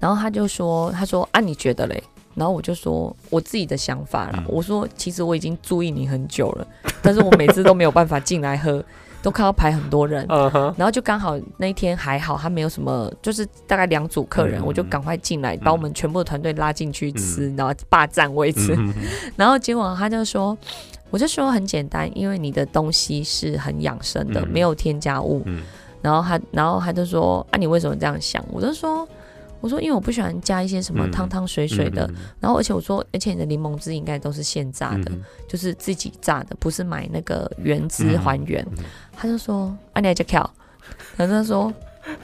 [0.00, 2.02] 然后他就说：“他说啊，你觉得嘞？”
[2.36, 4.34] 然后我就说我自己的想法啦。
[4.36, 6.66] 嗯我说其实我已经注意你很久了，
[7.02, 8.84] 但是我每次都没有办法进来喝，
[9.22, 10.26] 都看到排很多人。
[10.28, 18.76] 然后就刚好那一天还好，他没有什么，就是大概两组客人，嗯我就赶快进来，把我们全部的团队拉进去吃，嗯然后霸占位置。
[19.36, 20.56] 然后结果他就说，
[21.10, 25.42] 我就说很简单，因为你的东西是很养生的，嗯没有添加物。
[25.46, 25.62] 嗯
[26.00, 28.44] 然后他，然后他就说，啊，你为什么这样想？
[28.50, 29.06] 我就说。
[29.60, 38.64] 我说，因为我不喜欢加一些什么嗯汤汤水水的，嗯然后而且我说，而且你的柠檬汁应该都是现榨的，嗯就是自己榨的，不是买那个原汁嗯还原。
[39.18, 40.48] 他就说：“啊，你来接跳？”
[41.16, 41.72] 然 后他说：“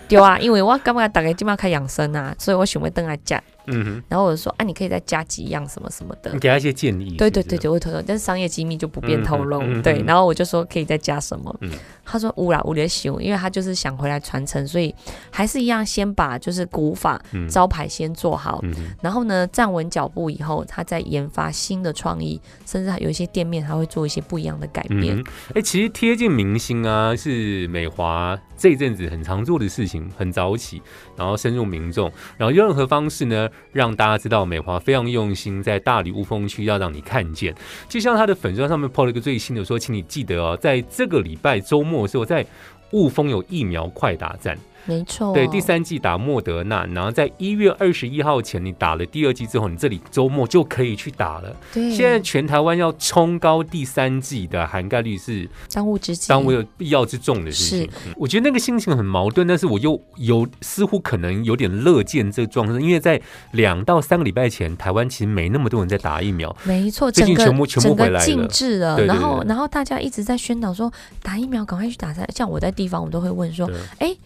[0.09, 3.42] 对啊，因为我感觉大家今晚开养生啊，所以我想要等来接。
[3.66, 6.38] 嗯哼，然后我就说：“啊，你可以再加几样什么什么的你。
[6.38, 9.61] 给他一些建议，对对对，是不是对，我透露，但是商业机密就不便透露。
[9.62, 11.55] 嗯嗯嗯对，嗯然后我就说可以再加什么。
[11.61, 11.70] 嗯
[12.07, 14.94] 他说乌啦乌的修，因为他就是想回来传承，所以
[15.31, 25.18] 还是一样先把就是古法嗯招牌先做好，嗯然后呢站稳脚步以后，他再研发新的创意，甚至还有一些店面他会做一些不一样的改变。
[25.55, 30.83] 哎、其实贴近明星啊，是美华这一阵子很常做的事情，很早起，
[31.16, 37.55] 然后深入民众，然后任何方式呢，让大家知道美华非常用心，在大理雾峰区要让你看见。
[37.88, 42.47] 就像他的粉砖上面 PO 了一个最新的说，请你记得哦，在这个礼拜周末的时候，在
[42.93, 51.55] 雾峰有疫苗快打站，没错，对，第三季打莫德纳，然后在一月二十一号前你打了第二季之后，你这里周末就可以去打了。
[51.73, 57.90] 对，现在全台湾要冲高第三季的涵盖率是当务之急，当我有必要之重的事情。
[58.07, 63.20] 嗯我觉得那个心情很矛盾，但是我又有似乎可能有点乐见这个状况，因为在
[63.53, 66.55] 两到三个礼拜前，台湾其实没那么多人在打疫苗。
[66.64, 68.24] 没错，最近全部全部回来了。
[68.24, 73.66] 禁止了，对对然后然后大家一直在宣导说打疫苗赶快去打三，像我在地方我都会问说，
[73.99, 74.16] 对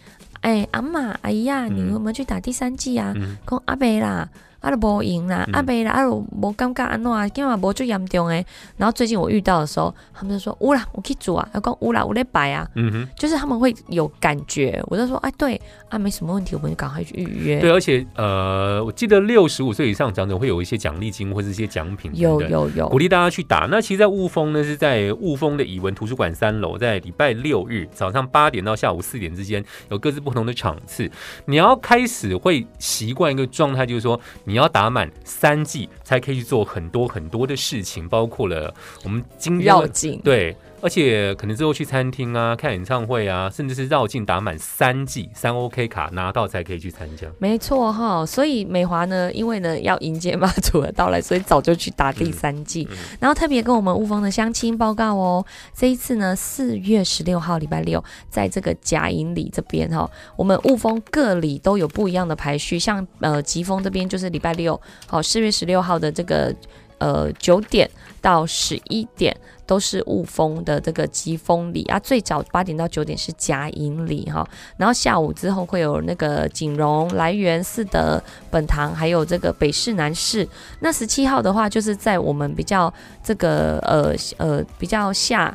[0.40, 3.12] 哎哎阿妈阿姨呀，你嗯有没有去打第三剂啊？
[3.16, 4.28] 嗯讲阿伯啦，
[4.60, 8.44] 啊，都无用啦，嗯啊没啦，啊都无感觉安怎啊，今嘛无最严重诶。
[8.76, 14.82] 然后最近我遇到的时候，他们就说有啦，我去煮啊，要讲有啦，我在摆啊，嗯哼，就是他们会有感觉。
[14.88, 17.60] 我就说，哎，对啊，没什么问题，我们就赶快去预约。
[17.60, 23.68] 对，而且呃，我记得六十五岁以上长者会有一些奖励金或者一些奖品，有有有鼓，励大家去打。
[23.70, 31.10] 那其实，在雾峰呢，是在雾峰的以文图书馆三楼，在礼拜六日早上八点到下午四点之间，有各自不同的场次。
[31.46, 34.18] 你要开始会习惯一个状态，就是说
[34.48, 38.74] 你要打满三剂才可以去做很多很多的事情，包括了
[39.04, 39.88] 我们今天的。
[40.24, 40.56] 对。
[40.80, 47.26] 而且可能之后去餐厅啊、看演唱会啊，甚至是绕境打满三季三 OK 卡拿到才可以去参加。
[47.38, 66.54] 没错哈，所以美华呢，因为呢要迎接妈祖的到来，所以早就去打第三季，嗯嗯然后特别跟我们雾峰的乡亲报告哦，这一次呢四月十六号礼拜六，在这个甲营里这边哈，我们雾峰各里都有不一样的排序，像呃吉峰这边就是礼拜六，好四月十六号的这个
[66.98, 67.90] 呃九点
[68.20, 69.36] 到十一点。
[69.68, 74.42] 都是雾峰的这个吉峰里啊，最早八点到九点是甲寅里哈，
[74.78, 78.18] 然后下午之后会有那个景荣、来源、四德、
[78.50, 80.48] 本堂，还有这个北市、南市。
[80.80, 82.90] 那十七号的话，就是在我们比较
[83.22, 85.54] 这个呃呃比较下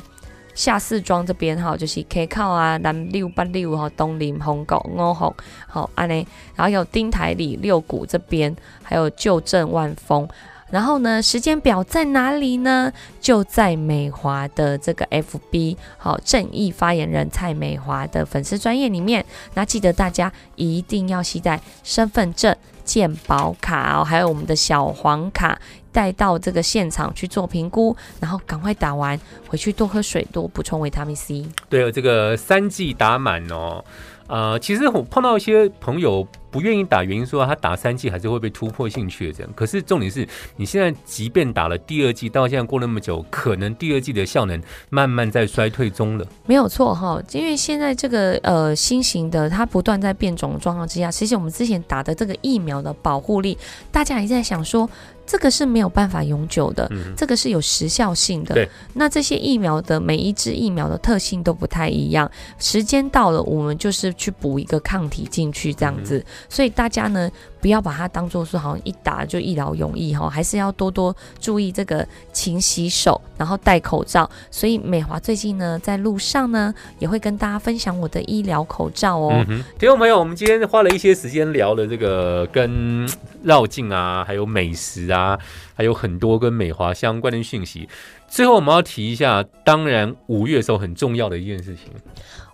[0.54, 5.34] 下四庄这边哈，就是 K 靠啊、南六八六哈、东林、红狗、五红
[5.66, 6.24] 好安呢，
[6.54, 10.28] 然后有丁台里、六谷这边，还有旧镇万丰。
[10.74, 12.92] 然后呢，时间表在哪里呢？
[13.20, 19.24] 就在美华的这个 FB 好正义发言人蔡美华的粉丝专业里面。
[19.54, 22.52] 那记得大家一定要携带身份证、
[22.84, 25.56] 健保卡哦，还有我们的小黄卡，
[25.92, 29.16] 带到这个现场去做评估，然后赶快打完
[29.46, 31.46] 回去多喝水，多补充维他命 C。
[31.68, 33.84] 对，这个三剂打满哦。
[34.26, 39.48] 呃，其实我碰到一些朋友不愿意打，原因说他打三剂还是会被突破性确诊。
[39.54, 46.26] 可是重点是你现在即便打了第二剂，到现在过那么久，可能第二剂的效能慢慢在衰退中了。
[46.46, 53.58] 没有错哈，因为现在这个呃新型的它不断在变种状况之下，其实我们之前打的这个疫苗的保护力，
[53.90, 54.88] 大家也在想说，
[55.26, 58.68] 这个是没有办法永久的，嗯，这个是有时效性的。
[58.92, 66.18] 那这些疫苗的每一支疫苗的特性都不太一样，时间到了，我们就是去补一个抗体进去这样子。
[66.18, 67.30] 嗯所以大家呢，
[67.64, 74.28] 不要把它当做是好像一打就一劳永逸哈，还是要多多注意这个勤洗手，然后戴口罩。
[74.50, 79.42] 所以美华最近呢，在路上呢，也会跟大家分享我的医疗口罩哦。
[79.48, 83.08] 嗯，听众朋友，我们今天花了一些时间聊了这个跟
[83.42, 85.38] 绕境啊，还有美食啊，
[85.72, 87.88] 还有很多跟美华相关的讯息。
[88.28, 91.90] 最后我们要提一下，当然五月的时候很重要的一件事情，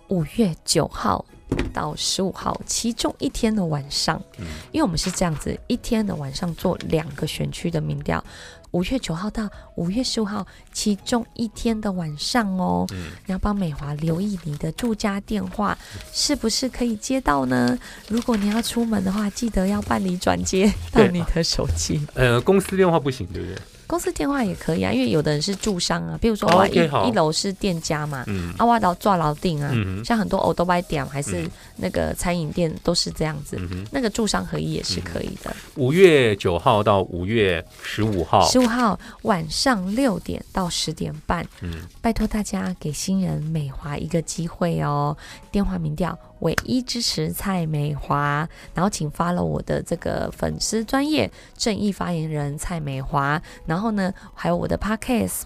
[0.07, 1.25] 五月九号
[1.73, 8.23] 到十五号，其中一天的晚上，嗯因为我们是这样子，一天的晚上做两个选区的民调。
[8.71, 15.77] 五月九号到五月十五号，其中一天的晚上哦，嗯你要帮美华留意你的住家电话
[16.13, 17.77] 是不是可以接到呢？
[18.07, 21.99] 如果你要出门的话，记得要办理转接到对你的手机。
[22.13, 23.57] 呃，公司电话不行，对不对？
[23.91, 28.53] 公司电话也可以啊，因为有的人是住商啊，比如说一一楼是店家嘛，嗯。
[28.57, 31.51] 啊，我到抓牢定啊，嗯像很多 old b y 店还是嗯。
[31.75, 35.53] 那个餐饮店都是这样子，嗯，那个住商合一也是可以的。
[35.75, 45.17] 五月九号到五月十五号，十五号晚上六点到十点半，嗯，拜托大家给新人美华一个机会哦。
[45.51, 55.43] 电话民调唯一支持蔡美华，然后请发了我的这个粉丝专业正义发言人蔡美华，然后呢还有我的 podcast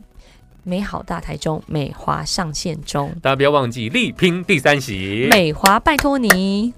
[0.63, 5.27] 美好大台中美华上线中，大家不要忘记力拼第三席。
[5.29, 6.73] 美华拜托你。